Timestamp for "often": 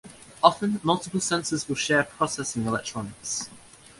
0.41-0.79